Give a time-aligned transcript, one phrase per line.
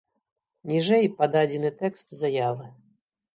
[0.71, 2.67] Ніжэй пададзены тэкст заявы.